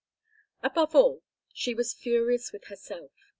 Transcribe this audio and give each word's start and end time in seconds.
Above 0.63 0.95
all, 0.95 1.13
was 1.13 1.23
she 1.53 1.75
furious 1.99 2.51
with 2.51 2.65
herself. 2.69 3.11